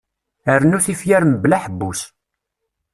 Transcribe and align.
Rnu 0.61 0.77
tifyar 0.85 1.23
mebla 1.25 1.55
aḥebbus. 1.57 2.01